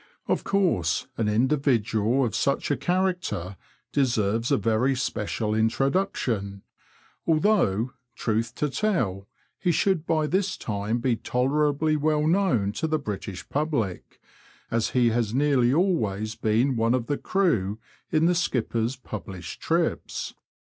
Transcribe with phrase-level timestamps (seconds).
[0.27, 3.55] Of course an individual of such a character
[3.91, 6.63] deserves a very special introduction,
[7.27, 9.27] although, truth to tell,
[9.59, 14.19] he should by this time be tolerably well known to the British public,
[14.71, 17.77] as he has nearly always been one of the crew
[18.11, 20.33] in the skipper's published trips.